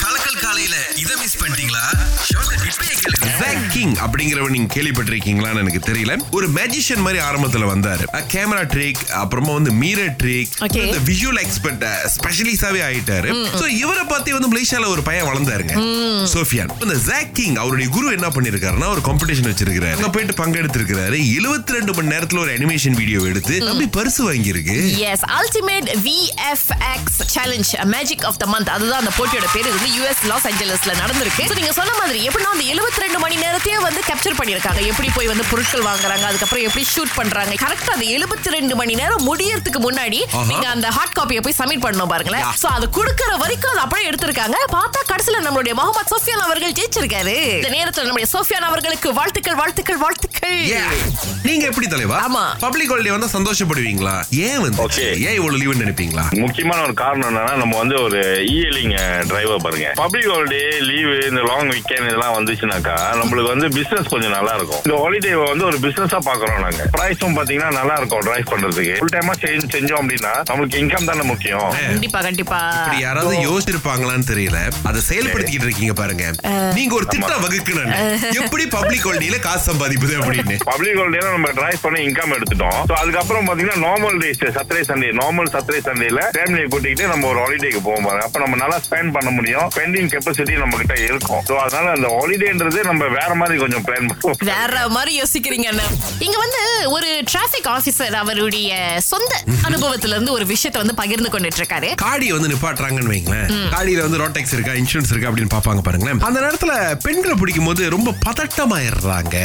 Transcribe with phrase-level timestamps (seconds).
[0.00, 1.84] கலக்கல் காலையில இத மிஸ் பண்ணிட்டீங்களா?
[2.68, 3.30] இப்பயே கேளுங்க.
[3.40, 6.16] ஜாக் கிங் அப்படிங்கிறவர் நீங்க கேள்விப்பட்டிருக்கீங்களான்னு எனக்கு தெரியல.
[6.30, 8.04] ஒரு மேஜிஷியன் மாதிரி ஆரம்பத்துல வந்தாரு.
[8.34, 10.52] கேமரா ட்ரிக் அப்புறமா வந்து மீரர் ட்ரிக்.
[10.84, 11.84] இந்த விஷுவல் எக்ஸ்பர்ட்
[12.14, 13.30] ஸ்பெஷலிஸ்டாவே ஆயிட்டாரு.
[13.60, 14.04] சோ இவரை
[14.36, 15.74] வந்து மலேசியால ஒரு பையன் வளர்ந்தாருங்க.
[16.34, 16.72] சோஃபியான்.
[16.82, 21.94] இந்த ஜாக் கிங் அவருடைய குரு என்ன பண்ணிருக்காருன்னா ஒரு காம்படிஷன் வச்சிருக்காரு அங்க போயிட்டு பங்கெடுத்திருக்காரு 72 ரெண்டு
[21.98, 24.78] மணி நேரத்துல ஒரு அனிமேஷன் வீடியோ எடுத்து நம்பி பரிசு வாங்கியிருக்கு.
[25.10, 29.68] Yes ultimate VFX challenge magic of the month அதுதான் அந்த போட்டியோட பேர்.
[29.68, 31.46] வந்து யூஎஸ் லாஸ் ஏஞ்சலஸ்ல நடந்திருக்கு.
[31.46, 35.26] So, நீங்க சொன்ன மாதிரி எப்படின்னா அந்த 72 ரெண்டு மணி நேரத்தையே வந்து கேப்சர் பண்ணிருக்காங்க எப்படி போய்
[35.26, 37.54] வந்து பொருட்கள் வாங்குறாங்க அதுக்கப்புறம் எப்படி ஷூட் பண்றாங்க.
[37.54, 40.46] கரெக்டா அந்த 72 ரெண்டு மணி நேரம் முடியறதுக்கு முன்னாடி.
[40.46, 42.44] நீங்க அந்த ஹார்ட் காப்பியை போய் சப்மிட் பண்ணணும் பாருங்களேன்.
[42.62, 44.56] சோ அது கொடுக்கற வரைக்கும் அது அப்படியே எடுத்திருக்காங்க.
[44.72, 47.36] பார்த்தா கடைசியில நம்மளுடைய முகமது சோஃபியான் அவர்கள் ஜெயிச்சிருக்காரு.
[47.56, 50.58] இந்த நேரத்துல நம்முடைய சோஃபியான் அவர்களுக்கு வாழ்த்துக்கள் வாழ்த்துக்கள் வாழ்த்துக்கள்.
[51.42, 52.16] நீங்க எப்படி தலைவா?
[52.28, 52.58] ஆமா.
[52.58, 54.22] பப்ளிக் ஹாலிடே வந்தா சந்தோஷப்படுவீங்களா?
[54.30, 55.20] ஏன் வந்து.
[55.20, 56.24] ஏன் இவ்வளவு லீவுன்னு நினைப்பீங்களா?
[56.38, 58.09] முக்கியமான ஒரு காரணம் என்னன்னா நம்ம வந்து ஒரு
[58.52, 58.94] இஎலிங்
[59.30, 59.88] டிரைவர் பாருங்க.
[60.02, 64.96] பப்ளிக் ஹாலிடே லீவு இந்த லாங் வீக்கெண்ட் இதெல்லாம் வந்துச்சுனாக்கா நம்மளுக்கு வந்து பிசினஸ் கொஞ்சம் நல்லா இருக்கும் இந்த
[65.02, 66.84] ஹாலிடே வந்து ஒரு பிசினஸா பாக்குறோம் நாங்க.
[66.96, 69.34] பிரைஸும் பாத்தீங்கன்னா நல்லா இருக்கும் டிரைவ் பண்றதுக்கு ஃபுல் டைமா
[69.74, 71.68] செஞ்சோம் அப்படின்னா நம்மளுக்கு இன்கம் தானே முக்கியம்.
[71.88, 72.60] கண்டிப்பா கண்டிப்பா.
[72.78, 74.60] இப்படி யாராவது யோசிச்சிருப்பாங்களான்னு தெரியல.
[74.90, 76.24] அதை செயல்படுத்திக்கிட்டு இருக்கீங்க பாருங்க.
[76.78, 77.92] நீங்க ஒரு திட்டம் வகுக்கணும்
[78.40, 80.56] எப்படி பப்ளிக் ஹாலிடேல காசு சம்பாதிப்பது அப்படின்னு?
[80.70, 82.78] பப்ளிக் ஹாலிடே நம்ம டிரைவ் பண்ணி இன்கம் எடுத்துட்டோம்.
[82.90, 87.80] So அதுக்கப்புறம் பாத்தீங்கன்னா normal days Saturday Sunday normal Saturday சண்டேல ஃபேமிலியை கூட்டிக்கிட்டு நம்ம ஒரு ஹாலிடேக்கு
[87.88, 87.99] போவோம்.
[88.06, 88.26] பாருங்க.
[88.28, 89.66] அப்ப நம்ம நல்லா ஸ்பெண்ட் பண்ண முடியும்.
[89.74, 91.42] ஸ்பெண்டிங் கெப்பாசிட்டி நம்ம கிட்ட இருக்கும்.
[91.50, 94.38] ஸோ அதனால அந்த ஹாலிடேன்றது நம்ம வேற மாதிரி கொஞ்சம் பிளான் பண்ணுவோம்.
[94.52, 95.68] வேற மாதிரி யோசிக்கிறீங்க.
[96.26, 96.62] இங்க வந்து
[96.96, 98.70] ஒரு டிராபிக் ஆபீசர் அவருடைய
[99.10, 99.32] சொந்த
[99.68, 103.48] அனுபவத்துல இருந்து ஒரு விஷயத்தை வந்து பகிர்ந்து கொண்டுட்டு இருக்காரு காடியை வந்து நிப்பாட்டுறாங்கன்னு வைங்களேன்.
[103.74, 106.22] காடியில வந்து ரோட்டெக்ஸ் இருக்கா இன்சூரன்ஸ் இருக்கா அப்படின்னு பாப்பாங்க பாருங்களேன்.
[106.28, 106.72] அந்த நேரத்துல
[107.06, 109.36] பெண்களை பிடிக்கும் போது ரொம்ப பதட்டமாயிடுறாங்க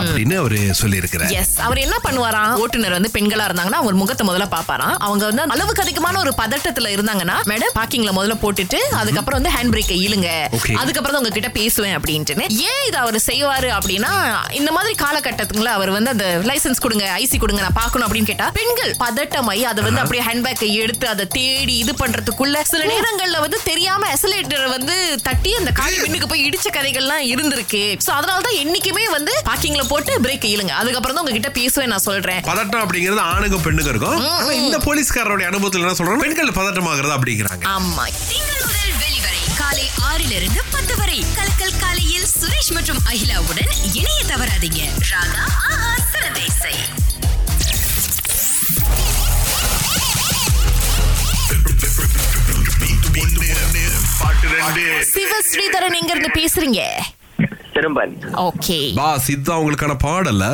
[0.00, 4.46] அப்படின்னு அவரு சொல்லி இருக்கிறார் எஸ் அவர் என்ன பண்ணுவாராம் ஓட்டுநர் வந்து பெண்களா இருந்தாங்கன்னா அவர் முகத்தை முதல்ல
[4.56, 9.72] பாப்பாராம் அவங்க வந்து அளவுக்கு அதிகமான ஒரு பதட்டத்துல இருந்தாங்கன்னா மேடம் பார்க்கிங்ல முதல்ல போட்டுட்டு அதுக்கப்புறம் வந்து ஹேண்ட்
[9.74, 10.28] பிரேக்கை இழுங்க.
[10.80, 12.34] அதுக்கப்புறம் தான் உங்ககிட்ட பேசுவேன் அப்படின்ட்டு
[12.70, 14.10] ஏன் இதை அவர் செய்வாரு அப்படின்னா
[14.58, 18.92] இந்த மாதிரி காலகட்டத்துக்குள்ள அவர் வந்து அந்த லைசென்ஸ் கொடுங்க ஐசி கொடுங்க நான் பார்க்கணும் அப்படின்னு கேட்டா பெண்கள்
[19.04, 24.66] பதட்டமாயி அதை வந்து அப்படியே ஹேண்ட்பேக்கை எடுத்து அதை தேடி இது பண்றதுக்குள்ள சில நேரங்கள்ல வந்து தெரியாம எசலேட்டர்
[24.76, 24.96] வந்து
[25.28, 27.82] தட்டி அந்த காலி பெண்ணுக்கு போய் இடிச்ச கதைகள்லாம் இருந்திருக்கு.
[28.06, 30.74] சோ அதனால தான் என்னைக்குமே வந்து பார்க்கிங்ல போட்டு பிரேக் இழுங்க.
[30.82, 32.42] அதுக்கப்புறம் தான் உங்ககிட்ட பேசுவேன் நான் சொல்றேன்.
[32.50, 34.18] பதட்டம் அப்படிங்கிறது ஆணுக்கும் பெண்ணுக்கும் இருக்கும்.
[34.42, 36.22] ஆனா இந்த போலீஸ்காரருடைய அனுபவத்துல என்ன சொல்றாங்க?
[36.26, 37.64] பெண்கள் பதட்டமாகிறது அப்படிங்கிறாங்க.
[37.86, 41.18] ஆமா திங்கள் முதல் வெளிவரை காலை ஆறிலிருந்து பத்து வரை.
[41.36, 44.82] கலக்கல் காலையில் சுரேஷ் மற்றும் அகிலாவுடன் இணைய தவறாதீங்க.
[45.10, 46.74] ராகா ஆஹா சிறந்த இசை
[55.08, 56.80] சிவ ஸ்ரீதரன் எங்க இருந்து பேசுறீங்க?
[57.74, 58.12] திரும்பன்
[58.44, 58.78] ஓகே.
[58.94, 60.44] பாஸ் இதுதான் உங்களுக்கான பாடல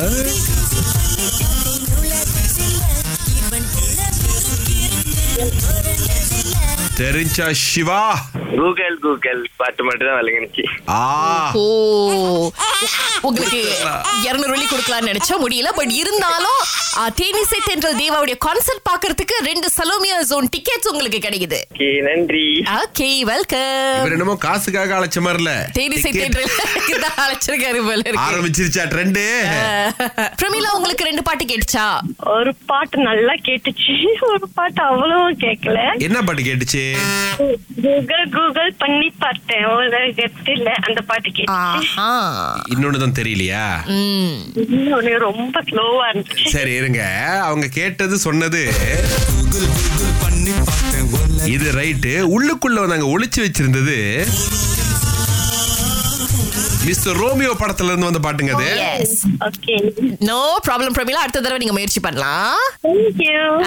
[7.03, 8.15] Serinca Şiva.
[8.55, 11.01] கூகுள் கூகுள் பாட்டு மட்டும் தான் விளங்கினுச்சு ஆ.
[11.57, 11.65] ஓ
[13.23, 13.59] உங்களுக்கு
[14.25, 16.61] இருநூறு வெள்ளி கொடுக்கலாம்னு நினைச்சா முடியல பட் இருந்தாலும்
[16.93, 21.59] ஆ, தேனிசை தென்றல் தேவாவுடைய கான்சர்ட் பாக்குறதுக்கு ரெண்டு சலோமியா ஜோன் டிக்கெட்ஸ் உங்களுக்கு கிடைக்குது.
[22.07, 22.43] நன்றி.
[22.75, 26.35] ஓகே வெல்கம் இவர் என்னமோ காசுக்காக அழைச்ச மாதிரி இல்ல தேனிசை Ticket.
[26.35, 28.25] தென்றல் தான் அழைச்சிருக்காரு போல இருக்கு.
[28.25, 29.23] ஆரம்பிச்சிருச்சா ட்ரெண்டு
[30.37, 31.87] பிரமிளா உங்களுக்கு ரெண்டு பாட்டு கேட்டுச்சா?
[32.33, 33.95] ஒரு பாட்டு நல்லா கேட்டுச்சு
[34.29, 36.83] ஒரு பாட்டு அவ்வளவும் கேட்கல என்ன பாட்டு கேட்டுச்சு?
[37.79, 39.65] கூகுள் கூகுள் பண்ணி பார்த்தேன்.
[39.65, 41.29] ஒரு கெட்டில அந்த பாட்டு
[42.73, 43.65] இன்னொன்னு தான் தெரியலையா?
[45.27, 46.47] ரொம்ப ஸ்லோவா இருந்துச்சு.
[46.55, 47.03] சரி இருங்க.
[47.49, 48.63] அவங்க கேட்டது சொன்னது.
[51.53, 53.97] இது ரைட்டு உள்ளுக்குள்ள நாங்க ஒளிச்சு வச்சிருந்தது.
[56.87, 58.69] மிஸ்டர் ரோமியோ படத்துல இருந்து வந்த பாட்டுங்க அது.
[59.03, 59.75] Yes okay
[60.29, 61.21] no problem Pramila.
[61.23, 62.63] அடுத்த தடவை நீங்க முயற்சி பண்ணலாம்.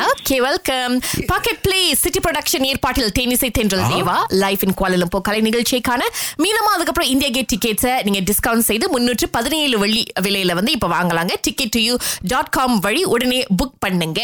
[0.08, 0.94] Okay welcome
[1.30, 6.02] pocket play city production ஏற்பாட்டில் தேனிசை தென்றல் தேவா லைஃப் இன் குவாலலம்போ கலை நிகழ்ச்சிக்கான
[6.44, 11.34] மீனமா அதுக்கப்புறம் இந்தியா கேட் டிக்கெட்ஸை நீங்க டிஸ்கவுண்ட் செய்து முன்னூற்று பதினேழு வெள்ளி விலையில வந்து இப்ப வாங்கலாங்க.
[11.42, 11.96] Ticket to you
[12.34, 14.20] dot com வழி உடனே புக் பண்ணுங்க.